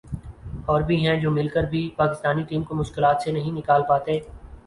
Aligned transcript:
اور 0.65 0.81
بھی 0.81 0.95
ہیں 1.07 1.15
جو 1.21 1.31
مل 1.31 1.47
کر 1.47 1.63
بھی 1.63 1.89
پاکستانی 1.97 2.43
ٹیم 2.43 2.63
کو 2.63 2.75
مشکلات 2.75 3.21
سے 3.21 3.31
نہیں 3.31 3.51
نکال 3.51 3.81
پاتے۔ 3.87 4.19